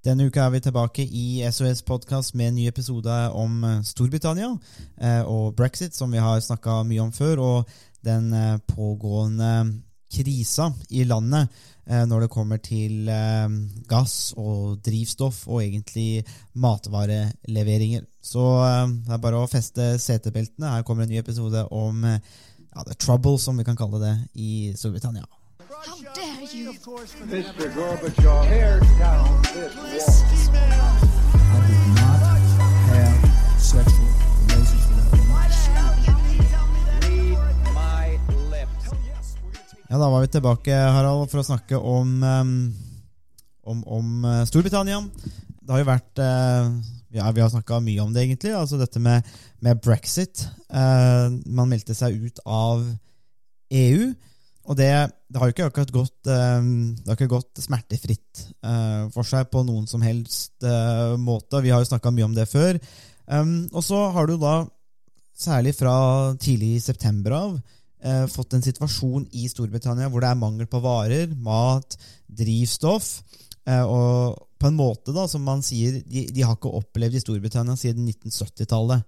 [0.00, 4.48] Denne uka er vi tilbake i SOS Podkast med en ny episode om eh, Storbritannia
[4.96, 7.74] eh, og brexit, som vi har snakka mye om før, og
[8.06, 9.50] den eh, pågående
[10.10, 11.52] krisa i landet
[11.90, 13.08] når det kommer til
[13.90, 16.22] gass og drivstoff og egentlig
[16.54, 18.04] matvareleveringer.
[18.22, 18.44] Så
[19.06, 20.70] det er bare å feste setebeltene.
[20.76, 24.70] Her kommer en ny episode om ja, The Trouble, som vi kan kalle det, i
[24.78, 25.26] Storbritannia.
[25.80, 26.72] How dare you?
[27.24, 27.72] Mr.
[27.72, 29.42] Gorbachev, tear down
[29.88, 30.20] this
[30.52, 30.92] wall.
[31.32, 32.20] I did not
[32.92, 33.16] have
[33.56, 34.08] sexual
[34.44, 35.10] relations with
[39.88, 42.74] Ja, da var vi tilbake, Harald, for å snakke om, um,
[43.64, 45.00] om, om uh, Storbritannia.
[45.60, 46.68] Det har jo vært uh,
[47.08, 48.52] ja, Vi har snakka mye om det, egentlig.
[48.54, 49.24] Altså dette med,
[49.64, 50.44] med brexit.
[50.68, 52.84] Uh, man meldte seg ut av
[53.70, 54.12] EU.
[54.70, 54.90] Og det,
[55.26, 59.88] det, har jo ikke akkurat gått, har ikke gått smertefritt uh, for seg på noen
[59.90, 61.62] som helst uh, måte.
[61.64, 62.78] Vi har jo snakka mye om det før.
[63.26, 64.62] Um, og så har du da,
[65.34, 65.96] særlig fra
[66.38, 67.60] tidlig i september av,
[68.32, 71.98] fått en situasjon i Storbritannia hvor det er mangel på varer, mat,
[72.32, 73.10] drivstoff.
[73.68, 77.76] og på en måte, da, som man sier, de, de har ikke opplevd i Storbritannia
[77.76, 79.04] siden 1970-tallet.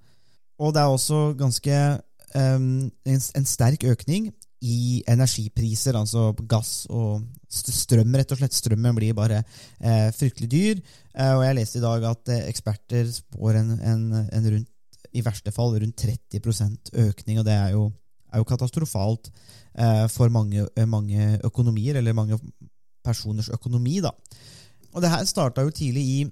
[0.61, 1.79] Og det er også ganske
[2.37, 2.69] en,
[3.09, 4.29] en sterk økning
[4.63, 8.55] i energipriser, altså gass og strøm, rett og slett.
[8.55, 10.83] Strømmen blir bare eh, fryktelig dyr.
[11.15, 14.71] Eh, og jeg leste i dag at eh, eksperter spår en, en, en, rundt,
[15.13, 17.89] i verste fall rundt 30% økning, og det er jo,
[18.33, 22.39] er jo katastrofalt eh, for mange, eh, mange, økonomier, eller mange
[23.05, 24.15] personers økonomi, da.
[24.93, 26.23] Og det her starta jo tidlig i,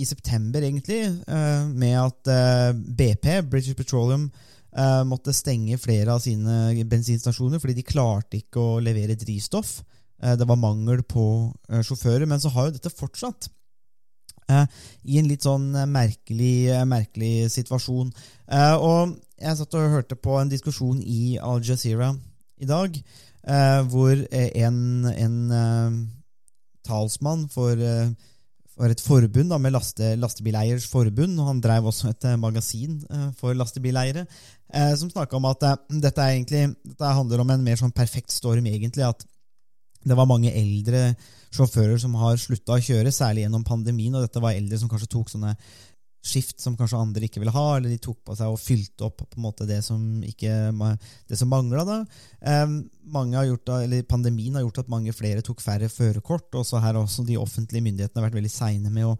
[0.00, 2.34] i september, egentlig, eh, med at
[2.96, 4.30] BP, British Petroleum,
[5.06, 9.76] måtte stenge flere av sine bensinstasjoner fordi de klarte ikke å levere drivstoff.
[10.22, 11.26] Uh, det var mangel på
[11.70, 12.26] uh, sjåfører.
[12.30, 13.50] Men så har jo dette fortsatt.
[14.44, 18.10] I en litt sånn merkelig, merkelig situasjon.
[18.76, 22.10] og jeg satt og hørte på en diskusjon i Al Jazeera
[22.60, 22.98] i dag,
[23.88, 24.76] hvor en,
[25.08, 25.38] en
[26.84, 27.80] talsmann for
[28.78, 33.28] var et forbund da, med laste, lastebileiers forbund, han drev også et uh, magasin uh,
[33.38, 34.24] for lastebileiere,
[34.74, 38.66] uh, som snakka om at dette, egentlig, dette handler om en mer sånn perfekt storm,
[38.66, 39.06] egentlig.
[39.06, 39.22] At
[40.04, 41.14] det var mange eldre
[41.54, 45.10] sjåfører som har slutta å kjøre, særlig gjennom pandemien, og dette var eldre som kanskje
[45.14, 45.54] tok sånne
[46.24, 49.20] skift som kanskje andre ikke ville ha, eller de tok på seg og fylte opp
[49.20, 50.52] på en måte det som, ikke,
[51.36, 51.98] som mangla.
[52.40, 52.78] Um,
[54.08, 56.48] pandemien har gjort at mange flere tok færre førerkort.
[56.54, 59.16] og så har også de offentlige myndighetene har vært veldig seine med å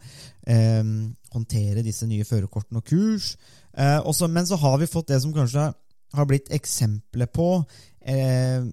[0.49, 0.95] um,
[1.35, 3.35] håndtere disse nye førerkortene og kurs.
[3.77, 5.73] Uh, også, men så har vi fått det som kanskje
[6.15, 8.73] har blitt eksempler på uh,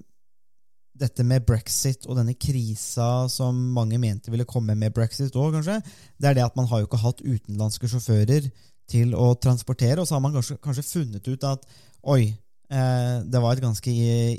[0.97, 5.79] dette med brexit og denne krisa som mange mente ville komme med brexit òg, kanskje,
[6.19, 8.51] det er det at man har jo ikke hatt utenlandske sjåfører
[8.91, 11.67] til å transportere, og så har man kanskje, kanskje funnet ut at
[12.11, 12.33] oi,
[12.71, 13.93] eh, det var et ganske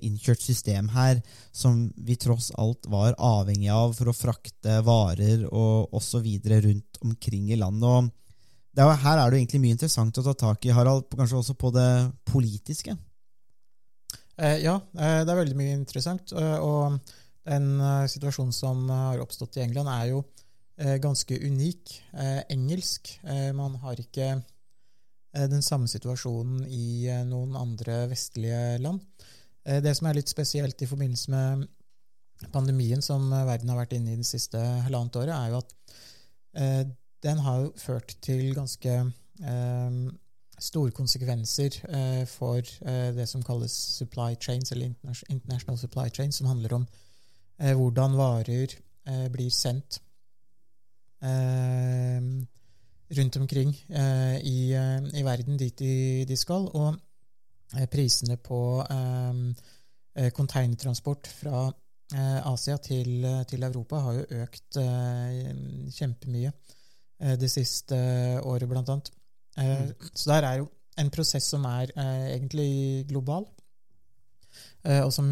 [0.05, 1.23] innkjørt system her
[1.57, 6.29] som vi tross alt var avhengig av for å frakte varer og osv.
[6.53, 7.89] rundt omkring i landet.
[7.89, 8.11] og
[8.77, 11.73] er, Her er det egentlig mye interessant å ta tak i, Harald, kanskje også på
[11.73, 12.97] det politiske.
[14.42, 16.32] Eh, ja, eh, det er veldig mye interessant.
[16.34, 16.98] Eh, og
[17.47, 17.69] den
[18.10, 20.22] situasjonen som har oppstått i England, er jo
[21.03, 21.91] ganske unik.
[22.50, 23.10] Engelsk.
[23.54, 24.28] Man har ikke
[25.34, 29.03] den samme situasjonen i noen andre vestlige land.
[29.62, 31.66] Det som er litt spesielt i forbindelse med
[32.54, 36.88] pandemien som verden har vært inne i det siste halvannet året, er jo at
[37.28, 38.97] den har ført til ganske
[40.62, 44.93] store konsekvenser eh, for eh, det som kalles supply chains, eller
[45.28, 46.87] international supply chains, som handler om
[47.59, 48.75] eh, hvordan varer
[49.06, 50.01] eh, blir sendt
[51.22, 52.21] eh,
[53.19, 54.59] rundt omkring eh, i,
[55.15, 56.69] i, verden dit de, de skal.
[56.75, 57.01] Og
[57.89, 58.84] prisene på
[60.37, 61.71] containertransport fra
[62.45, 64.77] Asia til, til, Europa har jo økt
[65.97, 66.51] kjempemye
[67.41, 67.97] det siste
[68.45, 69.09] året, blant annet.
[69.59, 69.91] Eh.
[70.15, 70.69] Så der er jo
[71.01, 73.47] en prosess som er eh, egentlig global,
[74.84, 75.28] eh, og som,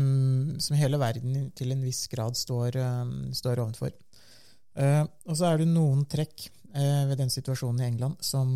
[0.61, 2.81] som, hele verden til en viss grad står,
[3.37, 3.93] står ovenfor.
[4.81, 8.53] og så er det noen trekk ved den situasjonen i England som,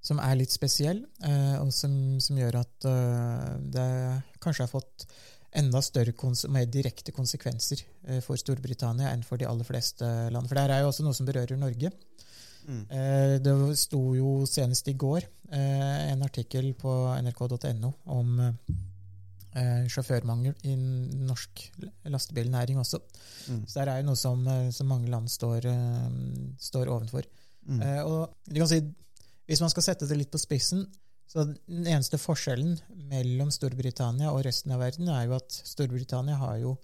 [0.00, 1.00] som er litt spesiell,
[1.58, 2.86] og som, som, gjør at
[3.74, 3.88] det
[4.38, 5.04] kanskje har fått
[5.58, 6.14] enda større
[6.54, 7.82] mer direkte konsekvenser
[8.22, 10.46] for Storbritannia enn for de aller fleste land.
[10.46, 11.90] For det er jo også noe som berører Norge.
[12.64, 12.82] Mm.
[12.88, 20.56] Eh, det sto jo senest i går eh, en artikkel på nrk.no om, eh, sjåførmangel
[20.70, 20.74] i
[21.28, 21.64] norsk
[22.10, 23.02] lastebilnæring også.
[23.52, 23.62] Mm.
[23.68, 25.68] Så det er jo noe som, som mange land står,
[26.58, 27.28] står ovenfor.
[27.68, 27.80] Mm.
[27.80, 28.82] Eh, og du kan si,
[29.44, 30.86] Hvis man skal sette det litt på spissen,
[31.28, 32.78] så den eneste forskjellen
[33.10, 36.78] mellom Storbritannia og resten av verden er jo at Storbritannia har jo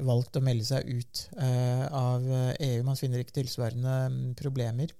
[0.00, 2.80] valgt å melde seg ut av EU.
[2.84, 4.92] Man finner ikke tilsvarende mm, problemer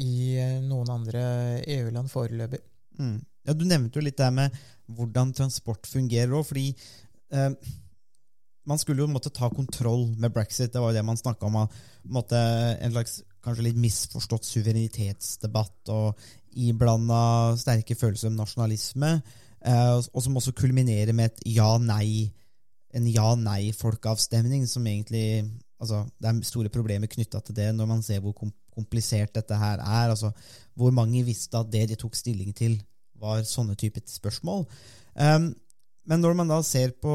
[0.00, 1.22] i eh, noen andre
[1.76, 2.60] EU-land foreløpig.
[2.98, 3.16] Mm.
[3.44, 4.60] Ja, Du nevnte jo litt det med
[4.94, 6.68] hvordan transport fungerer òg, fordi
[7.32, 7.50] eh,
[8.64, 10.72] man skulle jo måtte ta kontroll med brexit.
[10.72, 11.58] Det var jo det man snakka om.
[12.12, 12.38] Måtte,
[12.80, 16.22] en slags kanskje litt misforstått suverenitetsdebatt og
[16.54, 19.18] iblanda sterke følelser om nasjonalisme,
[19.60, 22.32] eh, og som også kulminerer med et ja-nei
[22.94, 25.42] en ja-nei-folkeavstemning, som egentlig
[25.80, 28.34] altså, Det er store problemer knytta til det når man ser hvor
[28.74, 30.10] komplisert dette her er.
[30.10, 30.32] altså
[30.74, 32.80] Hvor mange visste at det de tok stilling til,
[33.20, 34.66] var sånne typer spørsmål.
[35.14, 35.54] Um,
[36.04, 37.12] men når man da ser på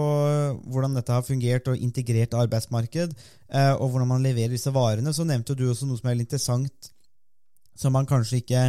[0.72, 3.12] hvordan dette har fungert og integrert arbeidsmarked,
[3.54, 6.32] uh, og hvordan man leverer disse varene, så nevnte du også noe som er litt
[6.32, 6.90] interessant,
[7.78, 8.64] som man kanskje ikke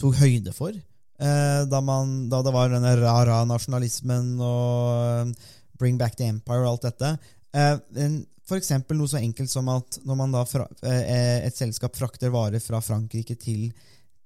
[0.00, 0.74] tok høyde for.
[1.20, 5.36] Uh, da, man, da det var denne ra-ra-nasjonalismen og
[5.78, 7.14] Bring Back the Empire og alt dette.
[7.54, 8.24] Eh, for
[8.58, 13.36] eksempel noe så enkelt som at når fra, eh, et selskap frakter varer fra Frankrike
[13.40, 13.70] til,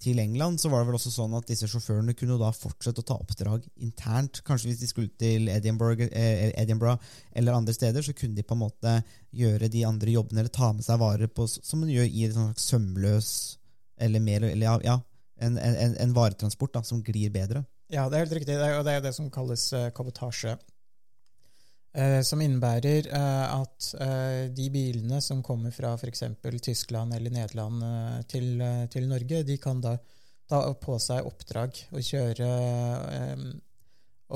[0.03, 3.07] til, England, så var det vel også sånn at disse sjåførene kunne da fortsette å
[3.07, 4.41] ta oppdrag internt.
[4.47, 6.99] Kanskje hvis de skulle til Edinburgh, eh, Edinburgh
[7.33, 8.97] eller andre steder, så kunne de på en måte
[9.31, 12.35] gjøre de andre jobbene eller ta med seg varer på, som man gjør i en
[12.41, 13.31] slags sømløs
[14.03, 14.97] eller mer eller ja,
[15.39, 17.63] en, en, en varetransport da, som glir bedre.
[17.89, 18.59] Ja, det er helt riktig.
[18.59, 20.59] og det er det som kalles kabotasje.
[21.97, 26.23] Eh, som innebærer eh, at eh, de bilene som kommer fra f.eks.
[26.61, 27.81] Tyskland eller Nederland
[28.29, 28.61] til,
[28.93, 29.95] til, Norge, de kan da
[30.49, 32.47] ta på seg oppdrag og kjøre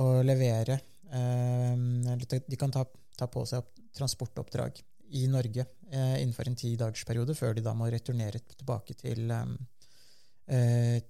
[0.00, 0.78] og levere
[1.12, 2.82] de kan ta,
[3.16, 3.64] ta, på seg
[3.96, 4.80] transportoppdrag
[5.16, 9.32] i Norge innenfor en ti dagersperiode, før de da må returnere tilbake til,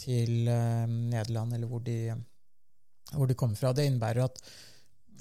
[0.02, 1.98] til Nederland, eller hvor de,
[3.14, 3.74] hvor de kommer fra.
[3.74, 4.42] Det innebærer at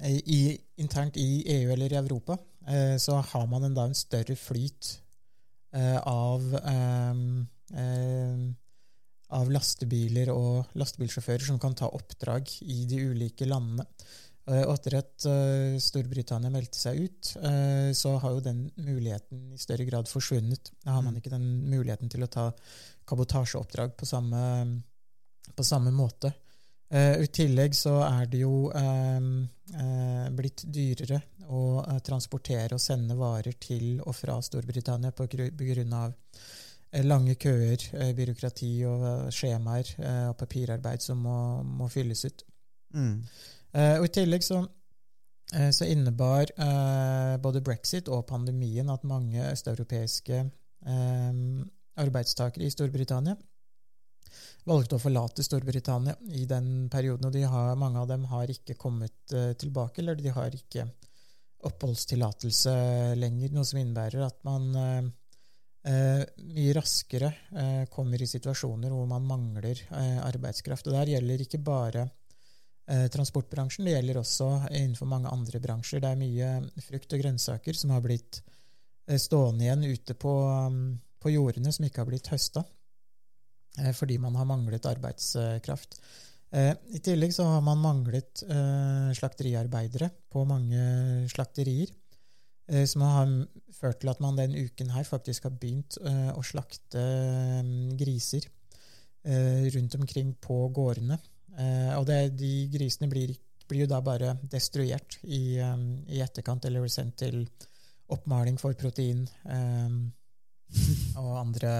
[0.03, 4.35] i, internt i EU eller i Europa eh, så har man en, da en større
[4.35, 4.95] flyt
[5.75, 7.13] eh, av, eh,
[9.41, 13.87] av lastebiler og lastebilsjåfører som kan ta oppdrag i de ulike landene.
[14.51, 15.25] Og etter at
[15.79, 17.27] Storbritannia meldte seg ut,
[17.95, 20.71] så har jo den muligheten i større grad forsvunnet.
[20.81, 21.19] Da har man mm.
[21.21, 22.47] ikke den muligheten til å ta
[23.07, 24.41] kabotasjeoppdrag på samme,
[25.55, 26.33] på samme måte.
[26.91, 29.27] Uh, I tillegg så er det jo uh,
[29.77, 31.21] uh, blitt dyrere
[31.51, 31.61] å
[32.03, 36.13] transportere og sende varer til og fra Storbritannia av
[37.03, 37.83] lange køer,
[38.15, 39.03] byråkrati og
[39.35, 39.89] skjemaer
[40.29, 42.45] og papirarbeid som må, må fylles ut.
[42.95, 43.19] Mm.
[43.99, 44.61] og I tillegg så,
[45.75, 46.51] så innebar
[47.43, 50.45] både brexit og pandemien at mange østeuropeiske
[51.99, 53.35] arbeidstakere i Storbritannia
[54.67, 57.29] valgte å forlate Storbritannia i den perioden.
[57.29, 60.87] Og har, mange av dem har ikke kommet uh, tilbake, eller de har ikke
[61.69, 62.75] oppholdstillatelse
[63.21, 63.51] lenger.
[63.53, 65.09] Noe som innebærer at man uh,
[65.89, 67.33] uh, mye raskere
[67.93, 69.85] kommer i situasjoner hvor man mangler
[70.25, 70.89] arbeidskraft.
[70.89, 72.09] Og der gjelder ikke bare
[73.13, 76.01] transportbransjen, det gjelder også innenfor mange andre bransjer.
[76.03, 78.41] Det er mye frukt og grønnsaker som har blitt
[79.21, 82.63] stående igjen ute på, um, på jordene, som ikke har blitt høsta.
[83.79, 85.99] Eh, fordi man har manglet arbeidskraft.
[86.51, 91.95] Eh, I tillegg så har man manglet eh, slakteriarbeidere på mange slakterier.
[92.87, 93.27] Som har
[93.75, 97.01] ført til at man den uken her faktisk har begynt å slakte
[97.99, 98.45] griser
[99.75, 101.17] rundt omkring på gårdene.
[101.97, 103.33] Og det, de grisene blir,
[103.67, 107.41] blir, jo da bare destruert i, i, etterkant, eller sendt til
[108.07, 109.25] oppmaling for protein
[111.19, 111.73] og andre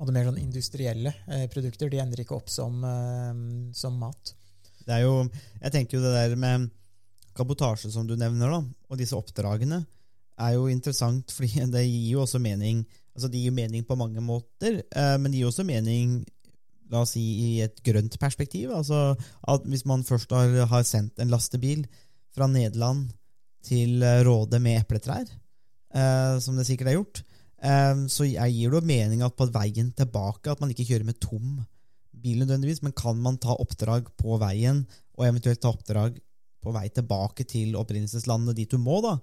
[0.00, 1.90] og mer sånn industrielle eh, produkter.
[1.92, 3.40] De ender ikke opp som, eh,
[3.76, 4.32] som, mat.
[4.86, 5.26] Det er jo,
[5.60, 6.70] jeg tenker jo det der med
[7.36, 9.82] kabotasje som du nevner, da, og disse oppdragene,
[10.40, 14.22] er jo interessant, fordi det gir jo også mening altså Det gir mening på mange
[14.22, 16.20] måter, eh, men det gir også mening
[16.90, 18.70] la oss si, i et grønt perspektiv.
[18.72, 19.16] altså
[19.50, 21.82] at Hvis man først har, har sendt en lastebil
[22.32, 23.10] fra Nederland
[23.66, 25.26] til Råde med epletrær,
[26.40, 27.20] som det sikkert er gjort,
[27.60, 31.18] Um, så jeg gir det mening at på veien tilbake at man ikke kjører med
[31.20, 31.58] tom
[32.20, 34.82] bil nødvendigvis, men kan man ta oppdrag på veien,
[35.16, 36.16] og eventuelt ta oppdrag
[36.60, 39.14] på vei tilbake til opprinnelseslandet dit du må, da,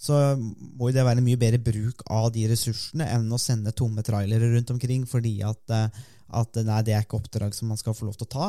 [0.00, 4.48] så må det være mye bedre bruk av de ressursene enn å sende tomme trailere
[4.54, 6.02] rundt omkring, fordi at, eh,
[6.40, 8.48] at nei, det er ikke oppdrag som man skal få lov til å ta.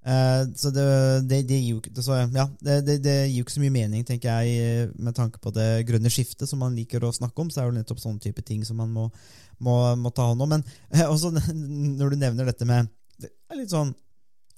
[0.00, 0.84] Eh, så det,
[1.28, 4.60] det, det, gir jo, så, ja, det, gir jo ikke så mye mening, tenker jeg,
[4.64, 7.50] eh, med tanke på det grønne skiftet som man liker å snakke om.
[7.52, 9.08] Så er det jo nettopp sånne type ting som man må,
[9.60, 10.56] må, må ta hånd om.
[10.56, 10.64] Men
[10.94, 11.34] eh, også
[12.00, 12.88] når du nevner dette med
[13.20, 13.92] det er litt sånn,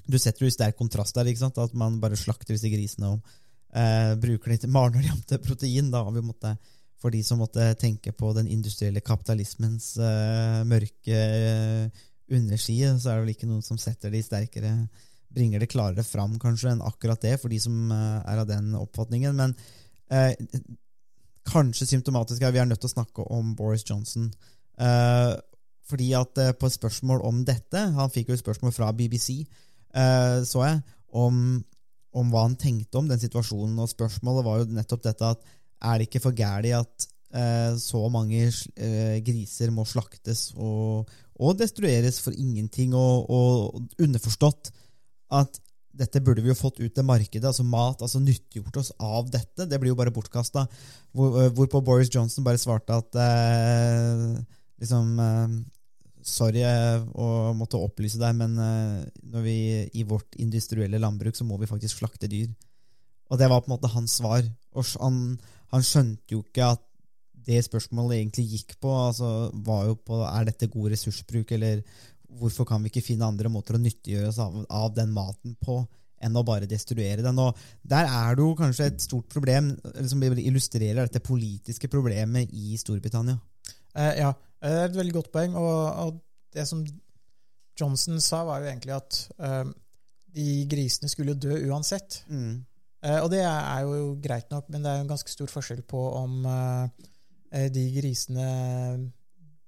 [0.07, 1.59] Du setter jo i sterk kontrast der, ikke sant?
[1.63, 3.35] at man bare slakter disse grisene og
[3.75, 5.91] eh, bruker litt til protein.
[5.91, 6.57] Da har vi måtte,
[7.03, 9.97] For de som måtte tenke på den industrielle kapitalismens
[10.67, 11.23] mørke
[12.31, 14.73] underside, så er det vel ikke noen som setter de sterkere
[15.35, 18.73] bringer det klarere fram kanskje enn akkurat det, for de som eh, er av den
[18.79, 19.39] oppfatningen.
[19.39, 19.55] Men
[20.13, 20.35] eh,
[21.49, 24.31] kanskje symptomatisk er vi er nødt til å snakke om Boris Johnson.
[24.79, 25.33] Eh,
[25.89, 29.43] fordi at eh, på et spørsmål om dette Han fikk jo et spørsmål fra BBC,
[29.95, 31.59] eh, så jeg, om,
[32.17, 33.79] om hva han tenkte om den situasjonen.
[33.83, 35.51] Og spørsmålet var jo nettopp dette at
[35.83, 38.47] er det ikke for gæli at eh, så mange
[39.27, 41.11] griser må slaktes og,
[41.43, 44.71] og destrueres for ingenting, og, og underforstått
[45.33, 45.61] at
[45.93, 49.67] dette burde vi jo fått ut til markedet, altså mat, altså nyttiggjort oss av dette.
[49.69, 50.65] Det blir jo bare bortkasta.
[51.13, 54.41] Hvor, eh, hvorpå Boris Johnson bare svarte at eh,
[54.81, 55.63] liksom eh,
[56.23, 59.57] Sorry eh, å måtte opplyse deg, men eh, vi
[59.99, 62.47] i vårt industrielle landbruk så må vi faktisk slakte dyr.
[63.27, 64.47] Og det var på en måte hans svar.
[64.79, 65.17] Og han,
[65.75, 66.85] han skjønte jo ikke at
[67.43, 71.83] det spørsmålet egentlig gikk på, altså var jo på er dette god ressursbruk, eller
[72.39, 75.83] hvorfor kan vi ikke finne andre måter å nyttiggjøre oss av, av den maten på
[76.23, 77.39] enn å bare destruere den.
[77.43, 79.73] Og Der er det jo kanskje et stort problem
[80.09, 83.39] som illustrerer dette politiske problemet i Storbritannia.
[83.99, 85.57] Eh, ja, det er et veldig godt poeng.
[85.59, 86.21] Og, og,
[86.53, 86.83] det som
[87.81, 89.65] Johnson sa, var jo egentlig at eh,
[90.37, 92.23] de grisene skulle dø uansett.
[92.29, 92.61] Mm.
[93.03, 95.81] Eh, og det er jo greit nok, men det er jo en ganske stor forskjell
[95.89, 98.47] på om eh, de grisene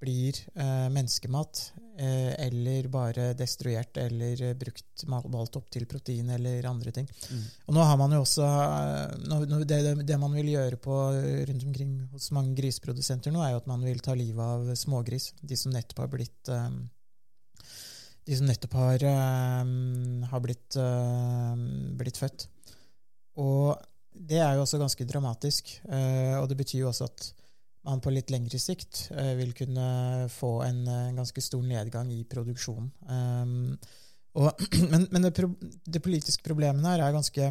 [0.04, 1.60] blir eh, menneskemat
[1.98, 7.08] eh, eller bare destruert eller eh, brukt malt opp til protein eller andre ting.
[7.08, 7.44] Mm.
[7.68, 8.48] Og nå har man jo også
[9.24, 10.98] nå, nå, det, det, man vil gjøre på
[11.50, 15.32] rundt omkring hos mange grisprodusenter nå, er jo at man vil ta livet av smågris.
[15.40, 16.52] De som nettopp har blitt
[18.24, 19.02] de som nettopp har,
[20.30, 20.76] har blitt,
[22.00, 22.46] blitt født.
[23.36, 23.74] Og
[24.16, 25.74] det er jo også ganske dramatisk.
[25.84, 27.26] Og det betyr jo også at
[27.84, 29.86] man på litt lengre sikt uh, vil kunne
[30.32, 32.90] få en, en, ganske stor nedgang i produksjonen.
[33.08, 33.54] Um,
[34.40, 34.50] og,
[34.92, 35.34] men, men det,
[35.86, 37.50] det, politiske problemet her er ganske,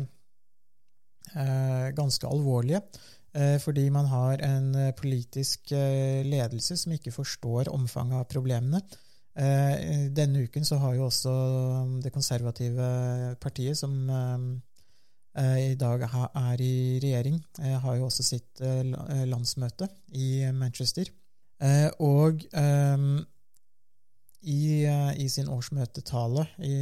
[1.35, 2.85] uh, ganske alvorlige.
[3.33, 8.77] Fordi man har en politisk ledelse som ikke forstår omfanget av problemene.
[10.13, 11.33] denne uken så har jo også
[12.05, 12.91] det konservative
[13.41, 14.72] partiet, som Eh,
[15.33, 18.83] i dag er i regjering, eh, har jo også sitt eh,
[19.25, 21.09] landsmøte i Manchester.
[22.03, 22.41] Og
[24.43, 26.79] i, i sin årsmøtetale i,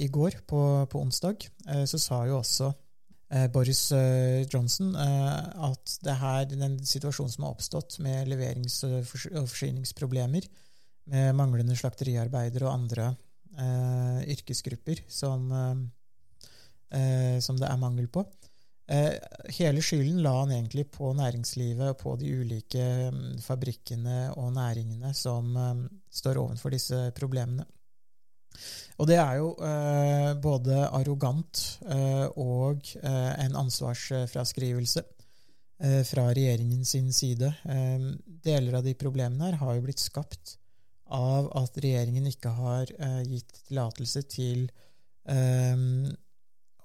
[0.00, 1.44] i går, på, på, onsdag,
[1.84, 2.70] så sa jo også
[3.52, 3.82] Boris
[4.48, 9.04] Johnson at det her, den situasjonen som har oppstått med leverings- og
[9.50, 10.48] forsyningsproblemer,
[11.12, 13.10] med manglende slakteriarbeidere og andre
[14.32, 15.52] yrkesgrupper som
[16.94, 18.24] eh, som det er mangel på.
[18.88, 19.18] Eh,
[19.58, 25.10] hele skylden la han egentlig på næringslivet og på de ulike um, fabrikkene og næringene
[25.14, 27.66] som eh, står overfor disse problemene.
[28.98, 36.84] Og det er jo eh, både arrogant eh, og eh, en ansvarsfraskrivelse eh, fra regjeringen
[36.88, 37.52] sin side.
[38.48, 40.56] deler av de problemene her har jo blitt skapt
[41.14, 42.90] av at regjeringen ikke har
[43.24, 44.66] gitt tillatelse til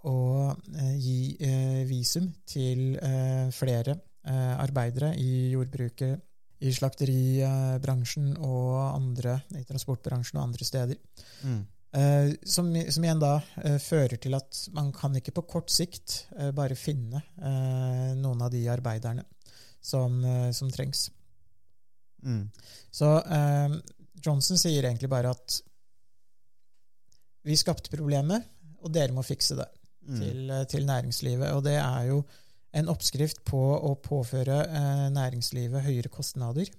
[0.10, 6.22] å eh, gi eh, visum til eh, flere arbeidere i jordbruket,
[6.64, 11.02] i slakteribransjen og andre, i transportbransjen og andre steder.
[11.44, 11.58] Mm.
[12.48, 13.34] Som, som, igjen da
[13.84, 17.20] fører til at man kan ikke på kort sikt bare finne
[18.16, 19.28] noen av de arbeiderne
[19.84, 20.24] som,
[20.56, 21.10] som trengs.
[22.24, 22.48] Mm.
[22.96, 23.12] Så
[24.24, 25.60] Johnson sier egentlig bare at
[27.44, 28.48] vi skapte problemet,
[28.80, 29.68] og dere må fikse det
[30.06, 30.20] mm.
[30.20, 31.52] til, eh, til, næringslivet.
[31.52, 32.24] Og det er jo
[32.74, 36.70] en oppskrift på å påføre eh, næringslivet høyere kostnader.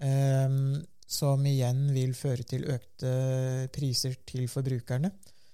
[0.00, 0.48] Eh,
[1.10, 5.10] som igjen vil føre til økte priser til forbrukerne.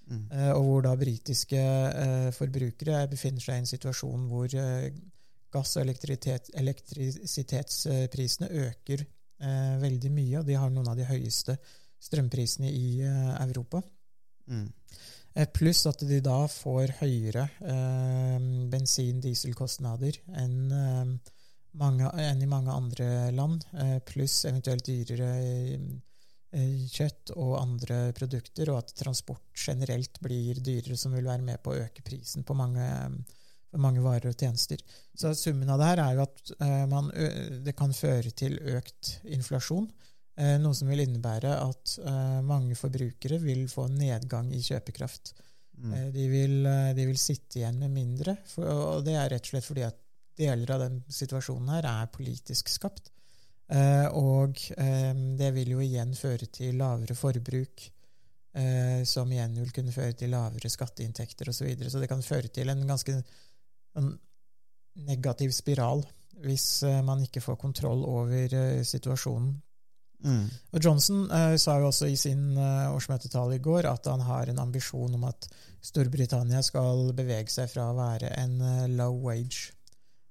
[0.07, 0.31] Mm.
[0.31, 4.93] Eh, og hvor da britiske eh, forbrukere befinner seg i en situasjon hvor eh,
[5.51, 8.99] gass- og elektrisitetsprisene øker
[9.37, 11.53] veldig mye, og de har noen av de høyeste
[12.01, 13.85] strømprisene i Europa.
[14.49, 14.73] Mm.
[15.37, 18.37] Eh, pluss at de da får høyere eh,
[18.71, 21.11] bensin-dieselkostnader enn, eh,
[21.77, 23.67] enn, i mange andre land.
[23.77, 25.31] Eh, pluss eventuelt dyrere
[26.57, 31.73] kjøtt og andre produkter, og at transport generelt blir dyrere, som vil være med på
[31.73, 32.85] å øke prisen på mange,
[33.77, 34.79] mange varer og tjenester.
[35.13, 36.53] Så summen av det her er jo at
[36.89, 37.11] man,
[37.67, 39.91] det kan føre til økt inflasjon.
[40.37, 41.93] Noe som vil innebære at
[42.45, 45.31] mange forbrukere vil få nedgang i kjøpekraft.
[45.81, 45.95] Mm.
[46.13, 46.55] De, vil,
[46.93, 49.97] de, vil, sitte igjen med mindre, for, og det er rett og slett fordi at
[50.37, 53.09] deler av den situasjonen her er politisk skapt.
[53.67, 57.87] Eh, og eh, det vil jo igjen føre til lavere forbruk,
[58.55, 61.59] eh, som igjen vil kunne føre til lavere skatteinntekter osv.
[61.59, 61.91] Så, videre.
[61.91, 63.17] så det kan føre til en ganske
[63.97, 64.13] en
[65.07, 66.05] negativ spiral
[66.37, 68.51] hvis man ikke får kontroll over
[68.85, 69.55] situasjonen.
[70.25, 70.45] Mm.
[70.73, 74.49] Og Johnson uh, sa jo også i sin uh, årsmøtetale i går at han har
[74.49, 75.45] en ambisjon om at
[75.85, 79.77] Storbritannia skal bevege seg fra å være en uh, low wage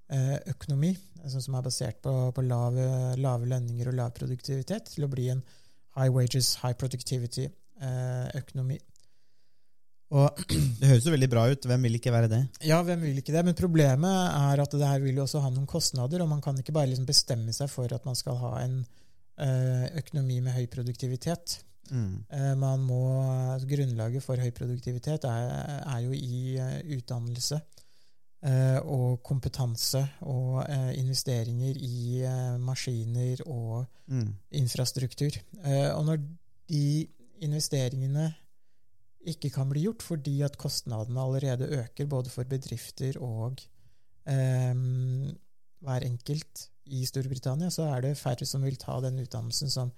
[0.06, 0.92] Eh, økonomi,
[1.24, 2.82] altså som er basert på, på lave,
[3.18, 5.40] lave, lønninger og lav produktivitet, til å bli en
[5.96, 8.76] high wages, high productivity-økonomi.
[10.14, 10.44] Og,
[10.78, 11.66] det høres jo veldig bra ut.
[11.66, 12.40] Hvem vil ikke være det?
[12.68, 13.42] Ja, hvem vil ikke det?
[13.48, 16.62] Men problemet er at det her vil jo også ha noen kostnader, og man kan
[16.62, 18.84] ikke bare liksom bestemme seg for at man skal ha en
[19.36, 21.58] økonomi med høy produktivitet.
[21.90, 22.24] Mm.
[22.58, 23.00] Man må,
[23.68, 25.50] Grunnlaget for høy produktivitet er,
[25.84, 26.56] er jo i
[26.96, 27.60] utdannelse.
[28.46, 34.28] Eh, og kompetanse og eh, investeringer i eh, maskiner og mm.
[34.60, 35.38] infrastruktur.
[35.96, 36.20] og når
[36.68, 37.06] de
[37.40, 38.26] investeringene
[39.26, 43.58] ikke kan bli gjort fordi at kostnadene allerede øker både for bedrifter og
[44.28, 44.74] eh,
[45.80, 49.90] hver enkelt i Storbritannia, så er det færre som vil ta den utdannelsen som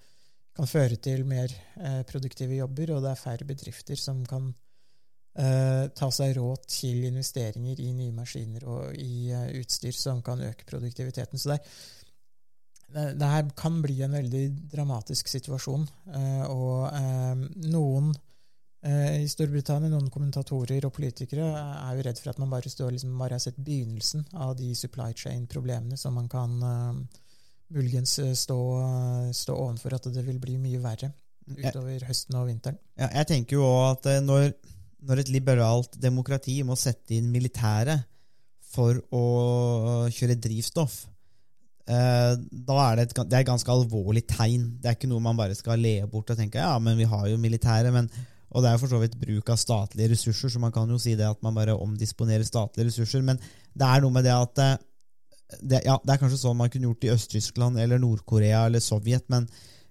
[0.58, 4.48] kan føre til mer eh, produktive jobber, og det er færre bedrifter som kan
[5.38, 10.42] eh, ta seg råd til investeringer i nye maskiner og i eh, utstyr som kan
[10.42, 11.38] øke produktiviteten.
[11.38, 11.60] Så det,
[12.88, 15.86] det, her kan bli en veldig dramatisk situasjon.
[16.14, 18.12] Eh, og eh, noen
[18.78, 23.16] i Storbritannia, noen kommentatorer og politikere, er jo redd for at man bare, står, liksom,
[23.18, 27.24] bare har sett begynnelsen av de supply chain-problemene som man kan eh,
[27.74, 28.58] muligens stå,
[29.34, 31.10] stå ovenfor at det vil bli mye verre
[31.48, 32.78] utover høsten og vinteren.
[33.00, 34.52] Ja, jeg tenker jo også at når
[35.06, 38.06] når et liberalt demokrati må sette inn militæret
[38.68, 39.22] for å
[40.12, 40.96] kjøre drivstoff,
[41.88, 44.66] eh, da er det, et, det er et ganske alvorlig tegn.
[44.82, 47.28] Det er ikke noe man bare skal le bort og tenke ja, men vi har
[47.30, 47.94] jo militæret.
[47.94, 48.10] Men,
[48.48, 51.14] og det er for så vidt bruk av statlige ressurser, så man kan jo si
[51.18, 53.24] det at man bare omdisponerer statlige ressurser.
[53.24, 54.76] Men det er noe med det at eh,
[55.60, 59.28] det, ja, det er kanskje sånn man kunne gjort i Øst-Tyskland eller Nord-Korea eller Sovjet,
[59.32, 59.48] men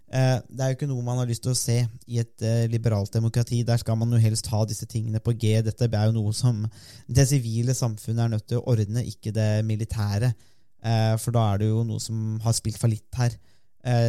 [0.08, 2.66] Eh, det er jo ikke noe man har lyst til å se i et eh,
[2.72, 3.60] liberalt demokrati.
[3.68, 5.58] Der skal man jo helst ha disse tingene på G.
[5.66, 6.64] Dette er jo noe som
[7.12, 10.32] det sivile samfunnet er nødt til å ordne, ikke det militære.
[10.88, 13.38] Eh, for da er det jo noe som har spilt fallitt her,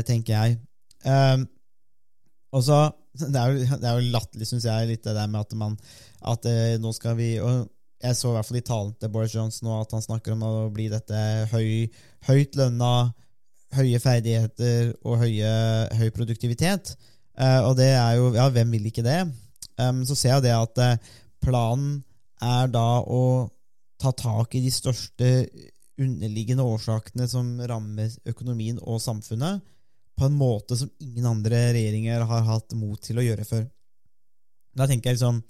[0.03, 0.55] tenker jeg.
[2.51, 2.79] Og så,
[3.19, 5.77] Det er jo, det er jo latterlig, syns jeg, litt det der med at man
[6.29, 6.47] at
[6.83, 7.69] nå skal vi og
[8.03, 10.51] Jeg så i hvert fall i talen til Boris Johnson at han snakker om å
[10.71, 11.89] bli dette høy,
[12.29, 13.11] høyt lønna
[13.77, 15.53] høye ferdigheter og høye,
[15.99, 16.95] høy produktivitet.
[17.39, 19.21] Eh, og det er jo Ja, hvem vil ikke det?
[19.79, 21.11] Um, så ser jeg det at eh,
[21.45, 22.01] planen
[22.43, 23.49] er da å
[23.99, 25.29] ta tak i de største
[25.99, 29.63] underliggende årsakene som rammer økonomien og samfunnet,
[30.19, 33.65] på en måte som ingen andre regjeringer har hatt mot til å gjøre før.
[34.79, 35.41] Da tenker jeg liksom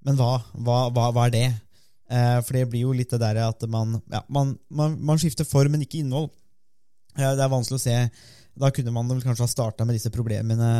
[0.00, 1.48] Men hva, hva, hva, hva er det?
[2.08, 5.44] Eh, for det blir jo litt det derre at man, ja, man, man, man skifter
[5.44, 6.30] form, men ikke innhold.
[7.12, 7.96] Det er vanskelig å se.
[8.60, 10.70] Da kunne man vel kanskje ha starta med disse problemene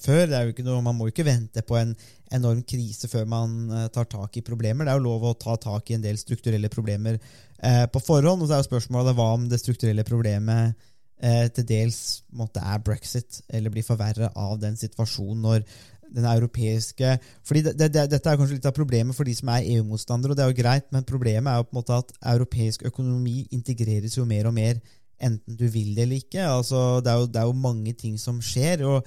[0.00, 0.24] før.
[0.30, 1.92] Det er jo ikke noe, Man må jo ikke vente på en
[2.34, 4.86] enorm krise før man eh, tar tak i problemer.
[4.86, 8.42] Det er jo lov å ta tak i en del strukturelle problemer eh, på forhånd.
[8.42, 12.00] Og så er jo spørsmålet hva om det strukturelle problemet eh, til dels
[12.30, 15.64] måtte er brexit, eller blir forverra av den situasjonen når
[16.14, 19.66] den europeiske fordi det, det, Dette er kanskje litt av problemet for de som er
[19.74, 22.86] EU-motstandere, og det er jo greit, men problemet er jo på en måte at europeisk
[22.88, 24.80] økonomi integreres jo mer og mer
[25.18, 26.44] enten du vil det eller ikke.
[26.46, 29.06] Altså, det, er jo, det, er jo, mange ting som skjer, og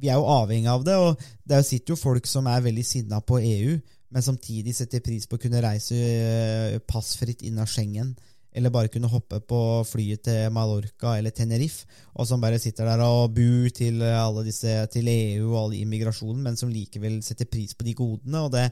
[0.00, 0.96] vi er jo avhengig av det.
[0.96, 3.76] og Det sitter jo folk som er veldig sinna på EU,
[4.10, 8.14] men samtidig setter pris på å kunne reise eh, passfritt inn av Schengen.
[8.52, 11.86] Eller bare kunne hoppe på flyet til Mallorca eller Tenerife,
[12.18, 16.42] og som bare sitter der og buer til alle disse, til EU og all immigrasjonen,
[16.48, 18.42] men som likevel setter pris på de godene.
[18.42, 18.68] og det,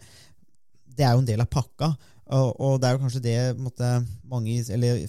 [0.99, 1.93] det er jo en del av pakka.
[2.29, 3.93] Og, og det er jo kanskje det måtte,
[4.29, 5.07] mange, eller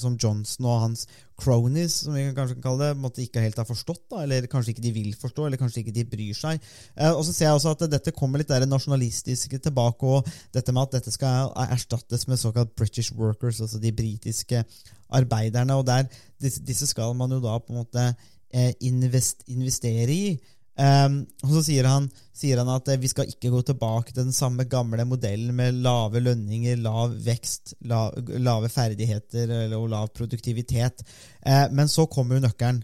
[0.00, 1.04] som Johnson og hans
[1.40, 4.04] cronies, som vi kanskje kan kalle det, måtte ikke helt ha forstått.
[4.10, 6.62] da, Eller kanskje ikke de vil forstå, eller kanskje ikke de bryr seg.
[6.96, 10.72] Eh, og så ser jeg også at dette kommer litt der nasjonalistiske tilbake, og dette
[10.72, 14.64] med at dette skal erstattes med såkalt British workers, altså de britiske
[15.10, 15.74] arbeiderne.
[15.74, 16.08] og der,
[16.40, 18.14] Disse skal man jo da på en måte
[18.54, 20.38] eh, invest, investere i.
[20.74, 24.24] Um, og så sier han, sier han at eh, vi skal ikke gå tilbake til
[24.24, 31.04] den samme gamle modellen med lave lønninger, lav vekst, lav, lave ferdigheter og lav produktivitet.
[31.46, 32.82] Uh, men så kommer jo nøkkelen.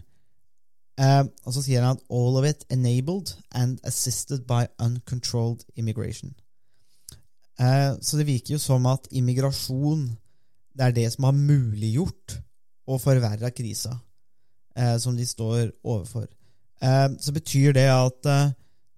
[1.01, 6.31] Uh, og så sier han at all of it enabled and assisted by uncontrolled immigration.
[7.59, 10.13] Uh, så det virker jo som at immigrasjon
[10.79, 12.37] det er det som har muliggjort
[12.87, 13.97] og forverra krisa
[15.03, 16.29] som de står overfor.
[16.81, 18.51] Eh, så betyr det at eh,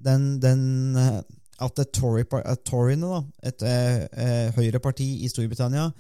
[0.04, 0.64] den, den
[1.00, 1.22] eh,
[1.64, 2.24] at Tory,
[2.66, 3.20] Toryene, da,
[3.50, 5.92] et eh, høyreparti i Storbritannia,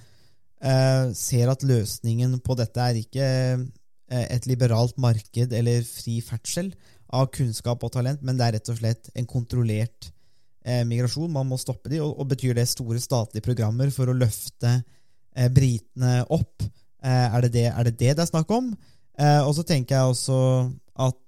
[1.19, 3.25] ser at løsningen på dette er ikke
[4.15, 6.69] et liberalt marked eller fri ferdsel
[7.11, 10.07] av kunnskap og talent, men det er rett og slett en kontrollert
[10.87, 11.33] migrasjon.
[11.35, 14.71] Man må stoppe de, og, og, betyr det store statlige programmer for å løfte
[15.51, 16.63] britene opp?
[17.03, 18.71] Er det det, er det det det er snakk om?
[19.19, 20.39] og så tenker jeg også
[20.95, 21.22] at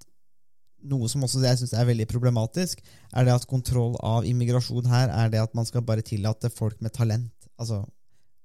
[0.89, 5.11] noe som også jeg syns er veldig problematisk, er det at kontroll av immigrasjon her
[5.13, 7.83] er det at man skal bare tillate folk med talent, altså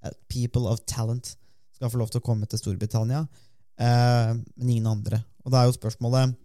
[0.05, 1.35] eh, people of talent,
[1.77, 3.25] skal få lov til å komme til Storbritannia,
[3.81, 5.23] eh, men ingen andre.
[5.45, 6.37] Og da er jo spørsmålet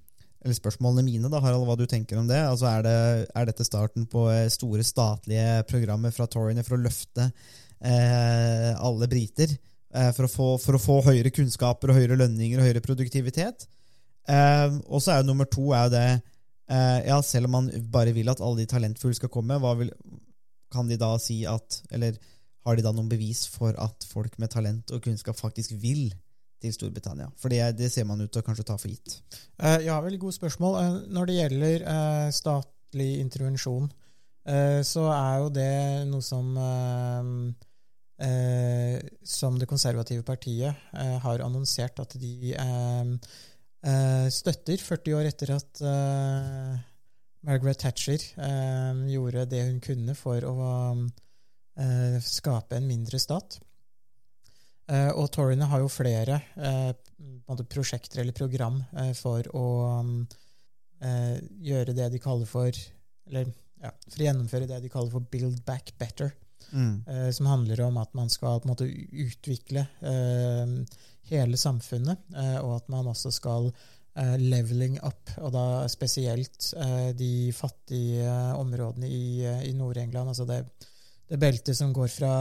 [0.45, 2.37] eller spørsmålene mine, da, Harald, hva du tenker om det.
[2.37, 6.83] Altså, er, det er dette starten på eh, store statlige programmer fra Toryene for å
[6.83, 9.55] løfte eh, alle briter?
[9.95, 13.65] Eh, for, å få, for, å få, høyere kunnskaper og høyere lønninger og høyere produktivitet?
[14.25, 16.05] Uh, og så er jo nummer to er jo det
[16.71, 19.91] uh, Ja, selv om man bare vil at alle de talentfulle skal komme, vil,
[20.73, 22.17] kan de da si at Eller
[22.65, 26.07] har de da noen bevis for at folk med talent og kunnskap faktisk vil
[26.61, 27.29] til Storbritannia?
[27.37, 29.19] For det, det ser man ut til å kanskje ta for gitt.
[29.61, 30.79] Uh, ja, veldig gode spørsmål.
[31.13, 31.85] når det gjelder
[32.33, 33.91] statlig intervensjon,
[34.85, 35.69] så er jo det
[36.05, 36.51] noe som
[39.25, 40.75] som Det konservative partiet
[41.23, 42.53] har annonsert at de
[44.33, 46.73] støtter 40 år etter at uh,
[47.45, 50.55] Margaret Thatcher uh, gjorde det hun kunne for å
[52.23, 53.57] skape en mindre stat.
[54.87, 56.37] og Toryene har jo flere
[57.67, 58.77] prosjekter eller program
[59.19, 59.65] for å
[61.67, 62.71] gjøre det de kaller for
[63.27, 63.51] Eller
[63.83, 66.31] ja, for å gjennomføre det de kaller for Build Back Better.
[66.71, 67.03] Mm.
[67.35, 69.83] som handler om at man skal måte utvikle
[71.29, 77.11] hele samfunnet, eh, og at man også skal eh, leveling up, og da spesielt eh,
[77.17, 80.33] de fattige områdene i, i Nord-England.
[80.33, 80.63] Altså det,
[81.29, 82.35] det, beltet som går fra,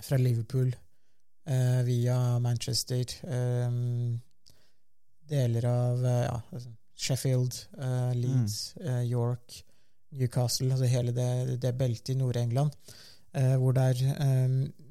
[0.00, 0.72] fra Liverpool
[1.82, 3.10] via Manchester,
[5.26, 9.02] deler av ja, altså Sheffield, eh, Leeds, mm.
[9.08, 9.64] York,
[10.10, 12.74] Newcastle, altså hele det, det beltet i Nord-England,
[13.32, 14.00] hvor det er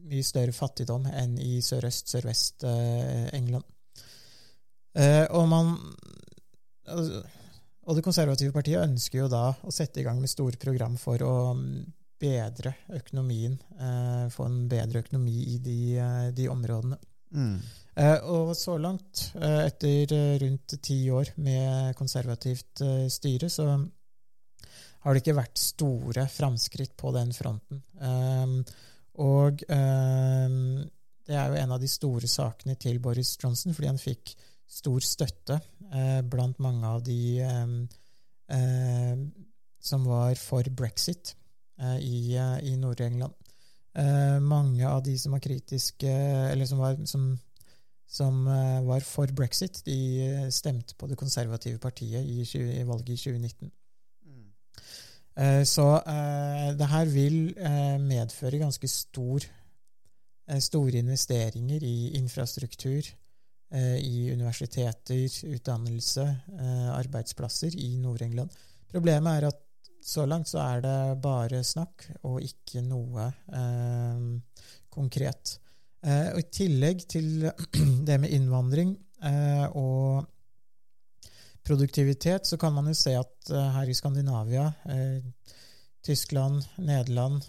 [0.09, 3.65] mye større fattigdom enn i sørøst, sørvest eh, England.
[4.97, 5.75] Eh, og man
[6.89, 7.21] altså,
[7.89, 11.21] og det konservative partiet ønsker jo da å sette i gang med store program for
[11.25, 11.75] å mm,
[12.19, 15.77] bedre økonomien, eh, få en bedre økonomi i de,
[16.35, 16.99] de områdene.
[17.29, 17.59] Mm.
[18.33, 20.09] og så langt, etter
[20.41, 22.81] rundt ti år med konservativt
[23.13, 23.67] styre, så
[24.99, 27.83] har det ikke vært store framskritt på den fronten.
[29.19, 30.79] Og um,
[31.27, 34.33] det er jo en av de store sakene til Boris Johnson, fordi han fikk
[34.69, 35.59] stor støtte
[35.91, 37.75] uh, blant mange av de um,
[38.53, 39.19] uh,
[39.79, 41.35] som var for brexit
[41.81, 43.35] uh, i, i Nord-England.
[44.45, 46.11] mange av de som var kritiske,
[46.53, 47.23] eller som var, som,
[48.07, 48.45] som
[48.85, 53.71] var for brexit, de stemte på det konservative partiet i, 20, i valget i 2019.
[55.37, 59.45] Eh, så eh, det her vil eh, medføre ganske stor,
[60.49, 63.05] store investeringer i infrastruktur,
[63.69, 66.23] i universiteter, utdannelse,
[66.95, 68.49] arbeidsplasser i Nord-England.
[68.89, 69.59] Problemet er at
[70.01, 73.27] så langt så er det bare snakk og ikke noe
[74.89, 75.53] konkret.
[76.01, 77.45] Og I tillegg til
[78.09, 78.97] det med innvandring
[79.77, 80.25] og
[81.69, 85.55] produktivitet, så kan man jo se at uh, her i Skandinavia, uh,
[86.05, 87.45] Tyskland, Nederland,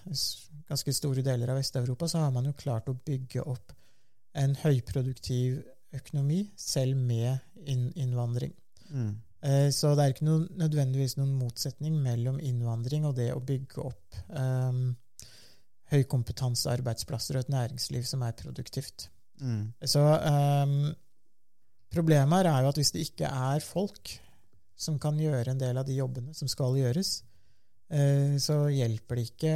[0.69, 3.73] ganske store deler av Vest-Europa, så har man jo klart å bygge opp
[4.39, 5.63] en høyproduktiv
[5.97, 8.55] økonomi, selv med innvandring.
[8.91, 9.13] Mm.
[9.41, 13.87] Uh, så det er ikke noen, nødvendigvis noen motsetning mellom innvandring og det å bygge
[13.89, 14.91] opp um,
[15.95, 19.09] høykompetansearbeidsplasser og et næringsliv som er produktivt.
[19.41, 19.73] Mm.
[19.89, 20.93] Så um,
[21.91, 24.13] Problemet her er jo at hvis det ikke er folk
[24.81, 27.11] som kan gjøre en del av de jobbene som skal gjøres,
[27.93, 29.55] eh, så hjelper det ikke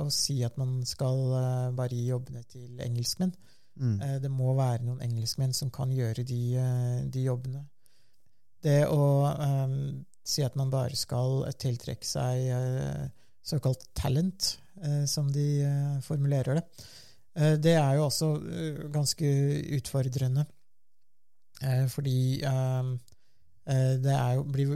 [0.00, 3.34] å si at man skal eh, bare gi jobbene til engelskmenn.
[3.76, 3.96] Mm.
[4.00, 6.42] Eh, det må være noen engelskmenn som kan gjøre de,
[7.12, 7.62] de jobbene.
[8.66, 9.02] Det å
[10.26, 13.04] si at man bare skal tiltrekke seg uh,
[13.46, 16.64] såkalt talent, uh, som de uh, formulerer det.
[17.36, 19.30] Eh, det er jo også eh, ganske
[19.76, 20.55] utfordrende, eh,
[21.90, 22.40] fordi
[23.66, 24.74] det er jo blir,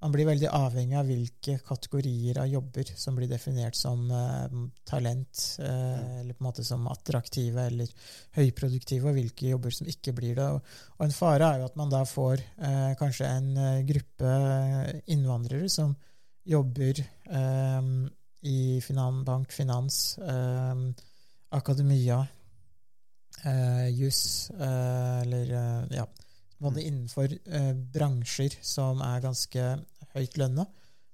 [0.00, 4.54] man blir veldig avhengig av hvilke kategorier av jobber som blir definert som eh,
[4.88, 7.90] talent, eh, eller på en måte som attraktive eller
[8.38, 10.46] høyproduktive, og hvilke jobber som ikke blir det.
[10.56, 14.32] Og, og en fare er jo at man da får eh, kanskje en eh, gruppe
[15.12, 15.92] innvandrere som
[16.48, 17.92] jobber eh,
[18.48, 20.86] i finan, bank, finans, eh,
[23.40, 25.54] akademia, juss, eller
[25.90, 26.06] ja
[26.60, 29.66] både innenfor eh, bransjer som er ganske
[30.14, 30.66] høyt lønna,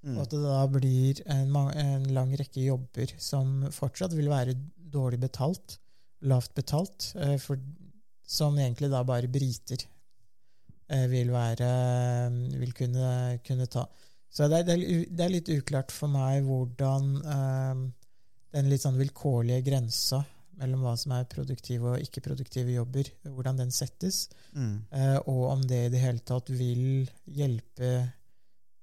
[0.03, 0.15] mm.
[0.15, 5.21] og at det da blir en, en, lang rekke jobber som fortsatt vil være dårlig
[5.23, 5.77] betalt,
[6.27, 7.11] lavt betalt,
[7.43, 7.61] for,
[8.25, 9.83] som egentlig da bare briter
[11.11, 11.67] vil være
[12.55, 13.09] vil kunne,
[13.45, 13.83] kunne ta.
[14.31, 14.79] Så det er,
[15.11, 17.11] det er, litt uklart for meg hvordan
[18.55, 20.23] den litt sånn vilkårlige grensa
[20.57, 24.75] mellom hva som er produktive og ikke-produktive jobber, hvordan den settes, mm.
[24.91, 27.91] eh, og om det i det hele tatt vil hjelpe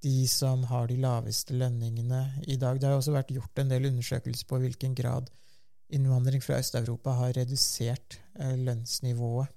[0.05, 2.21] de som har de laveste lønningene
[2.53, 2.79] i dag.
[2.79, 5.31] Det har også vært gjort en del undersøkelser på hvilken grad
[5.95, 9.51] innvandring fra Øst-Europa har redusert eh, lønnsnivået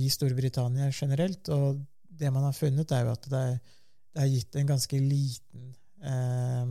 [0.00, 1.80] i Storbritannia generelt, og
[2.20, 3.78] det man har funnet, er jo at det, er,
[4.14, 5.72] det har gitt en ganske liten
[6.04, 6.66] eh,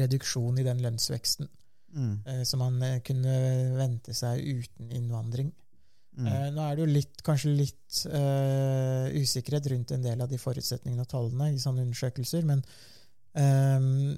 [0.00, 1.50] reduksjon i den lønnsveksten
[1.94, 2.14] mm.
[2.26, 3.36] Eh, som man eh, kunne
[3.78, 5.52] vente seg uten innvandring.
[6.14, 6.26] Mm.
[6.30, 10.38] Eh, nå er det jo litt, kanskje litt uh, usikkerhet rundt en del av de
[10.38, 12.62] forutsetningene og tallene i sånne undersøkelser, men
[13.34, 14.12] um,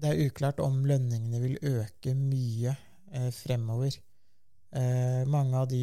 [0.00, 3.98] det er uklart om lønningene vil øke mye uh, fremover.
[4.70, 5.82] Uh, mange av de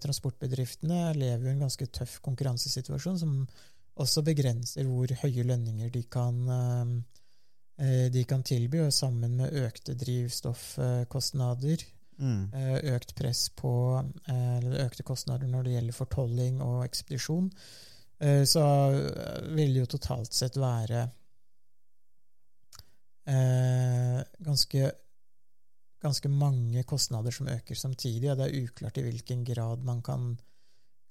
[0.00, 3.42] transportbedriftene lever i en ganske tøff konkurransesituasjon, som
[4.00, 7.15] også begrenser hvor høye lønninger de kan Eh,
[7.76, 11.82] de kan tilby, og sammen med økte drivstoffkostnader,
[12.16, 12.42] mm.
[12.54, 17.50] Eh, økt press på eh, eller økte kostnader når det gjelder fortolling og ekspedisjon,
[18.48, 18.62] så
[19.52, 21.02] vil det jo totalt sett være
[24.40, 24.86] ganske,
[26.00, 30.30] ganske mange kostnader som øker samtidig, og det er uklart i hvilken grad man kan,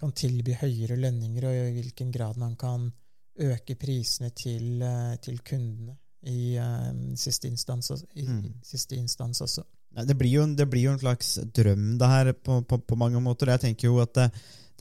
[0.01, 2.89] kan tilby høyere lønninger, og i hvilken grad man kan
[3.37, 4.81] øke prisene til,
[5.21, 8.43] til kundene i uh, siste, instans, i, mm.
[8.65, 9.65] siste instans også.
[9.95, 13.21] Det blir, jo, det blir, jo, en slags drøm, det her, på, på, på mange
[13.23, 13.53] måter.
[13.53, 14.25] Jeg tenker jo at det,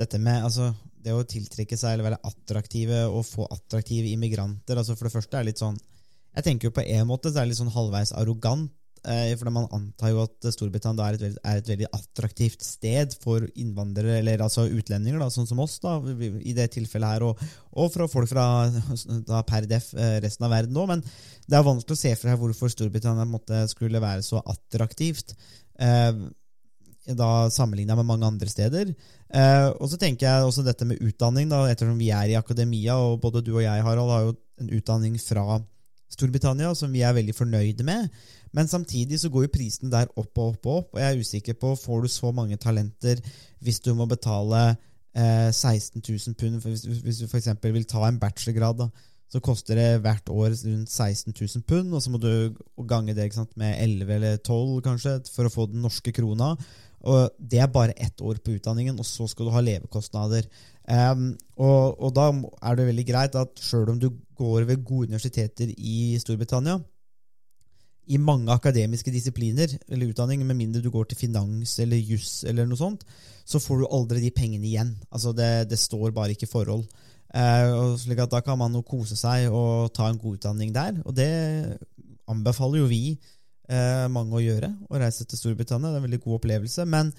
[0.01, 0.73] dette med altså,
[1.05, 5.39] det å tiltrekke seg eller være attraktive og få attraktive immigranter altså For det første
[5.39, 8.15] er litt sånn Jeg tenker jo på en måte så er det litt sånn halvveis
[8.17, 8.73] arrogant
[9.05, 13.45] for man antar jo at Storbritannia er et, veldig, er et veldig attraktivt sted for
[13.61, 15.99] innvandrere, eller altså utlendinger, da, sånn som oss, da,
[16.41, 17.43] i det tilfellet her, og,
[17.77, 18.47] og fra folk fra
[19.29, 20.95] da, per def eh, resten av verden òg.
[20.95, 25.37] Men det er vanskelig å se for seg hvorfor Storbritannia måtte, skulle være så attraktivt.
[25.79, 26.25] Eh,
[27.13, 28.95] da sammenligna med mange andre steder.
[29.35, 32.97] Eh, og så tenker jeg også dette med utdanning, da, ettersom vi er i akademia,
[32.97, 35.61] og både du og jeg, Harald, har jo en utdanning fra
[36.15, 38.09] Storbritannia som vi er veldig fornøyde med.
[38.55, 41.21] Men samtidig så går jo prisen der opp og opp og opp, og jeg er
[41.21, 43.23] usikker på får du så mange talenter
[43.65, 44.77] hvis du må betale
[45.17, 47.51] eh, 16 000 pund hvis, hvis du f.eks.
[47.65, 48.85] vil ta en bachelorgrad.
[48.85, 48.89] da,
[49.35, 52.55] så koster det hvert år rundt 16 000 pund, og så må du
[52.87, 56.55] gange det sant, med 11 eller 12 kanskje, for å få den norske krona.
[57.05, 60.47] Og Det er bare ett år på utdanningen, og så skal du ha levekostnader.
[60.85, 62.27] Um, og, og, da
[62.69, 66.77] er det veldig greit at sjøl om du går ved gode universiteter i Storbritannia,
[68.13, 72.69] i mange akademiske disipliner eller utdanning, med mindre du går til finans eller juss eller
[72.69, 73.07] noe sånt,
[73.49, 74.93] så får du aldri de pengene igjen.
[75.09, 76.85] Altså det, det står bare ikke i forhold.
[77.35, 81.01] Eh, slik at Da kan man jo kose seg og ta en god utdanning der.
[81.05, 81.31] Og det
[82.31, 83.17] anbefaler jo vi
[83.69, 85.89] eh, mange å gjøre, å reise til Storbritannia.
[85.89, 86.85] Det er en veldig god opplevelse.
[86.85, 87.15] Men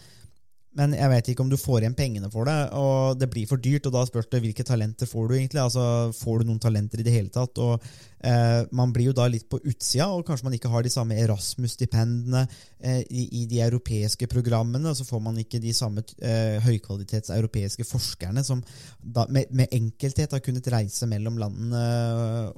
[0.75, 3.61] men jeg vet ikke om du får igjen pengene for det, og det blir for
[3.61, 3.87] dyrt.
[3.87, 5.61] Og da spørs det hvilke talenter får du egentlig.
[5.63, 7.55] Altså, Får du noen talenter i det hele tatt?
[7.63, 10.91] Og eh, Man blir jo da litt på utsida, og kanskje man ikke har de
[10.91, 14.91] samme Erasmus-stipendene eh, i, i, de europeiske programmene.
[14.91, 18.63] Og så får man ikke de samme eh, høykvalitets europeiske forskerne som
[18.99, 21.85] da, med, med, enkelthet har kunnet reise mellom landene.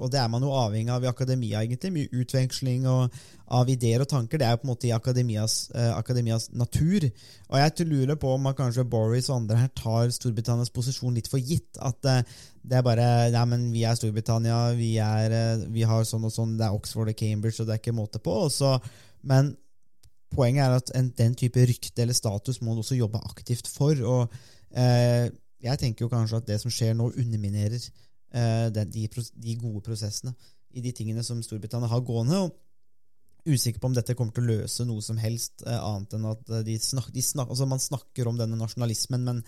[0.02, 1.94] Og det er man jo avhengig av i akademia, egentlig.
[1.94, 3.14] Mye utveksling og,
[3.48, 4.40] av ideer og tanker.
[4.40, 7.08] Det er jo på en måte i akademias, eh, akademias natur.
[7.50, 11.40] Og jeg lurer på om kanskje Boris og andre her tar Storbritannias posisjon litt for
[11.40, 11.80] gitt.
[11.80, 12.22] At eh,
[12.64, 16.34] det er bare Ja, men vi er Storbritannia, vi, er, eh, vi har sånn og
[16.34, 18.36] sånn, det er Oxford og Cambridge, og det er ikke måte på.
[18.50, 18.78] Også,
[19.24, 19.56] men
[20.36, 23.96] poenget er at en, den type rykte eller status må du også jobbe aktivt for.
[24.04, 24.34] og
[24.76, 25.28] uh,
[25.64, 30.34] jeg tenker jo kanskje at det som skjer nå, underminerer eh, de, de, gode prosessene
[30.78, 32.44] i de tingene som Storbritannia har gående.
[32.46, 32.56] og
[33.48, 36.54] Usikker på om dette kommer til å løse noe som helst, eh, annet enn at
[36.68, 39.42] de snak, de snak, altså man snakker om denne nasjonalismen, men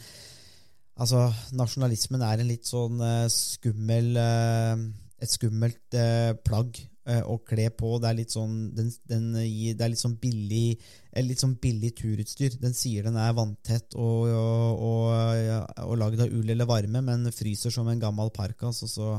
[0.99, 6.79] altså, nasjonalismen er en litt sånn eh, skummel eh, et skummelt eh, plagg.
[6.79, 7.95] eh, å kle på.
[8.01, 10.77] Det er litt sånn, den, den det er litt sånn billig
[11.25, 12.57] litt sånn billig turutstyr.
[12.61, 17.31] Den sier den er vanntett og, og, og, og lagd av ull eller varme, men
[17.33, 19.09] fryser som en gammel parkas, og så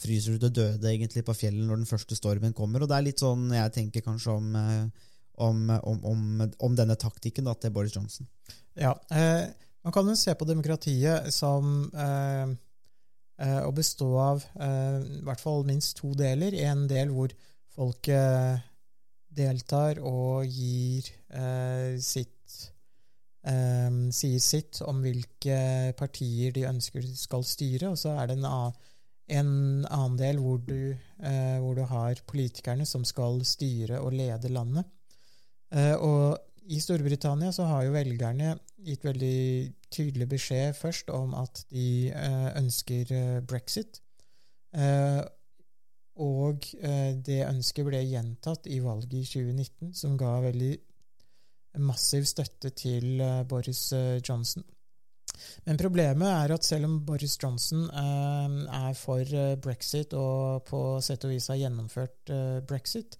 [0.00, 2.84] fryser du til døde egentlig på fjellet når den første stormen kommer.
[2.84, 7.48] Og det er litt sånn jeg tenker kanskje om, eh, om, om, om denne taktikken
[7.48, 8.28] da, til Boris Johnson.
[8.78, 9.48] Ja, eh,
[9.84, 12.52] man kan jo se på demokratiet som eh,
[13.40, 16.52] Eh, å bestå av eh, i hvert fall minst to deler.
[16.60, 17.32] En del hvor
[17.72, 18.10] folk
[19.30, 22.36] deltar og gir eh, sitt
[23.40, 28.74] sier sitt om hvilke partier de ønsker skal styre, og så er det en annen,
[29.32, 29.52] en
[29.88, 30.92] annen del hvor du,
[31.62, 34.84] hvor du, har politikerne som skal styre og lede landet.
[36.04, 36.36] og
[36.70, 38.54] i Storbritannia så har jo velgerne
[38.86, 44.00] gitt veldig tydelig beskjed først om at de eh, ønsker eh, brexit.
[44.70, 45.20] Eh,
[46.20, 46.66] og
[47.24, 50.74] det ønsket ble gjentatt i valget i 2019, som ga veldig
[51.80, 53.86] massiv støtte til Boris
[54.26, 54.66] Johnson.
[55.64, 59.32] Men problemet er at selv om Boris Johnson er for
[59.64, 62.34] brexit og på sett og vis har gjennomført
[62.68, 63.16] brexit,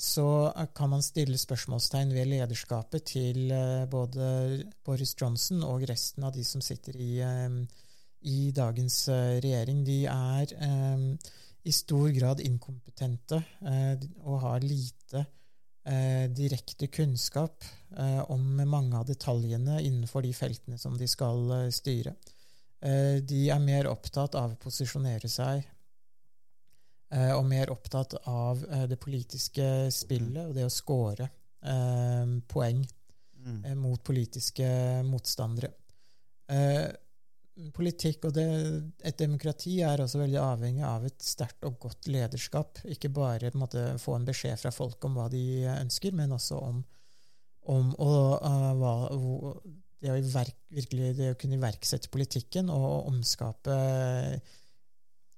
[0.00, 0.26] så
[0.72, 6.44] kan man stille spørsmålstegn ved lederskapet til eh, både Boris Johnson og resten av de
[6.44, 7.58] som sitter i, eh,
[8.32, 8.96] i dagens
[9.44, 9.84] regjering.
[9.84, 10.54] De er
[11.62, 13.42] i stor grad inkompetente
[14.24, 15.24] og har lite
[16.38, 17.66] direkte kunnskap
[18.30, 22.14] om mange av detaljene innenfor de feltene som de skal styre.
[23.26, 25.71] De er mer opptatt av å posisjonere seg Eh,
[27.36, 32.82] og mer opptatt av eh, det politiske spillet og det å score eh, poeng
[33.44, 33.62] mm.
[33.80, 34.66] mot politiske
[35.08, 35.74] motstandere.
[37.72, 38.46] Politikk og det,
[39.04, 42.80] et demokrati er også veldig avhengig av et sterkt og godt lederskap.
[42.92, 46.58] Ikke bare en måte, få en beskjed fra folk om hva de ønsker, men også
[46.60, 46.80] om,
[47.72, 48.94] om å, uh, hva,
[50.02, 50.16] det, å
[50.74, 53.78] virkelig, det å kunne iverksette politikken og omskape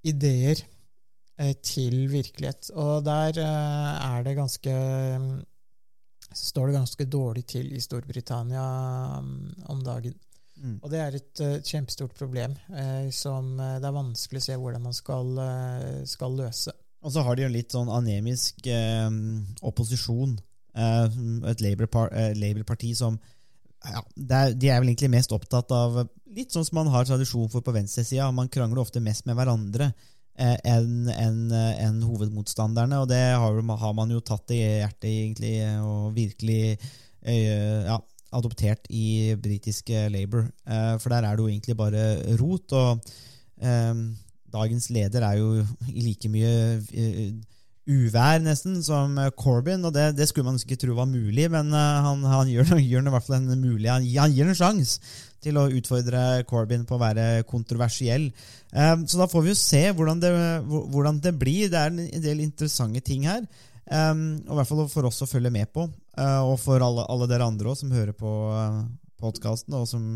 [0.06, 0.73] ideer Eh,
[1.66, 2.70] til virkelighet.
[2.78, 4.74] Og der eh, er det ganske
[6.34, 8.64] står det ganske dårlig til i Storbritannia
[9.22, 10.14] mm, om dagen.
[10.56, 10.78] Mm.
[10.82, 14.56] Og det er et uh, kjempestort problem uh, som uh, det er vanskelig å se
[14.58, 15.30] hvordan man skal,
[16.08, 16.74] skal løse.
[17.04, 18.64] Og så har de jo litt sånn anemisk
[19.60, 20.38] opposisjon.
[20.74, 23.18] et Labour-parti som
[23.84, 25.98] ja, er, De er vel egentlig mest opptatt av
[26.34, 28.30] litt sånn som man har tradisjon for på venstresida.
[28.32, 29.92] Man krangler ofte mest med hverandre
[30.34, 32.98] enn eh, en, en hovedmotstanderne.
[33.02, 36.76] Og det har, har, man jo tatt i hjertet, egentlig, og virkelig
[37.22, 38.00] eh, ja,
[38.34, 40.48] adoptert i britiske Labour.
[40.66, 42.04] Eh, for der er det jo egentlig bare
[42.40, 42.72] rot.
[42.72, 43.00] Og
[43.62, 43.94] eh,
[44.52, 47.34] dagens leder er jo i like mye eh,
[47.86, 49.84] uvær, nesten, som Corbyn.
[49.84, 53.14] Og det, det, skulle man ikke tro var mulig, men han, han gjør, gjør i
[53.14, 54.98] hvert fall en mulig Han, han gir en sjanse
[55.44, 58.30] til å utfordre Corbyn på å være kontroversiell.
[58.72, 60.32] Um, så da får vi jo se hvordan det,
[60.64, 61.70] hvordan det, blir.
[61.72, 63.44] Det er en del interessante ting her.
[63.84, 65.84] Um, og i hvert fall for oss å følge med på,
[66.16, 68.84] uh, og for alle, alle dere andre også, som hører på uh,
[69.24, 70.08] og som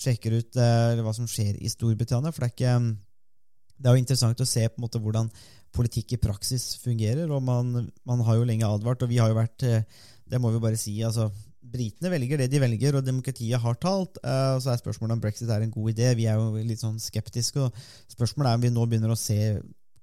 [0.00, 2.32] sjekker ut uh, hva som skjer i Storbritannia.
[2.32, 5.28] For det er, ikke, det er jo interessant å se på en måte hvordan
[5.74, 7.28] politikk i praksis fungerer.
[7.32, 9.66] og Man, man har jo lenge advart, og vi har jo vært
[10.24, 10.94] Det må vi bare si.
[11.04, 11.28] altså
[11.72, 14.20] Britene velger det de velger, og demokratiet har talt.
[14.24, 16.10] Uh, så er spørsmålet om brexit er en god idé.
[16.18, 17.64] Vi er jo litt sånn skeptiske.
[17.64, 19.38] og Spørsmålet er om vi nå begynner å se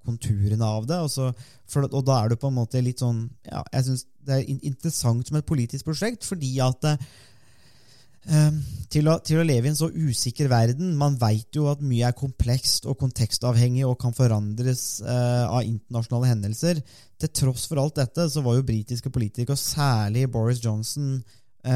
[0.06, 1.00] konturene av det.
[1.06, 1.32] Og, så,
[1.70, 4.64] for, og da er det på en måte litt sånn ja, Jeg syns det er
[4.70, 6.96] interessant som et politisk prosjekt, fordi at uh,
[8.94, 12.12] til, å, til, å, leve i en så usikker verden Man veit jo at mye
[12.12, 16.82] er komplekst og kontekstavhengig og kan forandres uh, av internasjonale hendelser.
[17.22, 21.20] Til tross for alt dette så var jo britiske politikere, og særlig Boris Johnson,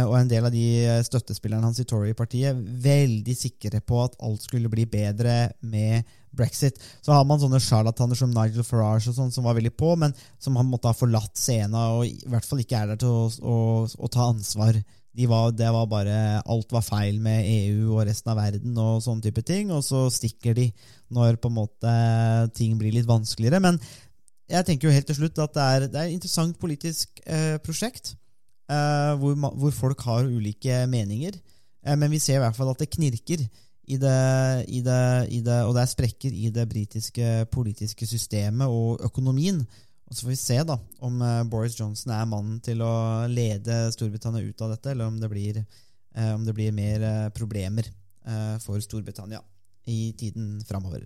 [0.08, 4.46] og en del av de eh, støttespillerne hans i Tory-partiet veldig sikre på at alt
[4.48, 6.80] skulle bli bedre med brexit.
[7.06, 10.16] Så har man sånne sjarlataner som Nigel Farage og sånn, som var veldig på, men
[10.42, 13.30] som han måtte ha forlatt scenen og i hvert fall ikke er der til å,
[13.30, 14.82] å, å ta ansvar.
[15.16, 19.00] De var, det var bare Alt var feil med EU og resten av verden og
[19.06, 20.68] sånne type ting, og så stikker de
[21.16, 21.96] når på en måte
[22.58, 23.62] ting blir litt vanskeligere.
[23.64, 23.80] Men
[24.52, 27.56] jeg tenker jo helt til slutt at det er, det er et interessant politisk eh,
[27.64, 28.16] prosjekt.
[28.66, 31.38] Uh, hvor, hvor, folk har ulike meninger.
[31.86, 33.46] Uh, men vi ser i hvert fall at det knirker
[33.88, 38.68] i det, i det, i det, og det er sprekker i det britiske politiske systemet
[38.68, 39.62] og økonomien.
[40.06, 43.88] Og Så får vi se da om eh, Boris Johnson er mannen til å lede
[43.94, 45.62] Storbritannia ut av dette, eller om det blir,
[46.16, 49.42] eh, om det blir mer eh, problemer eh, for Storbritannia
[49.90, 51.06] i tiden framover.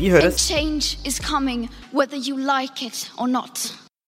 [0.00, 0.48] Vi And høres!
[0.48, 3.89] change is coming whether you like it or not.